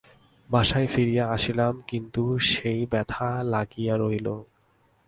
[0.49, 4.27] বাসায় ফিরিয়া আসিলাম কিন্তু সেই ব্যথা লাগিয়া রহিল।